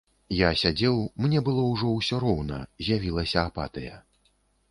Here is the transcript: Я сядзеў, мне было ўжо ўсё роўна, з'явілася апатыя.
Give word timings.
Я 0.37 0.47
сядзеў, 0.61 0.95
мне 1.25 1.41
было 1.49 1.65
ўжо 1.73 1.91
ўсё 1.97 2.21
роўна, 2.25 2.57
з'явілася 2.87 3.39
апатыя. 3.43 3.93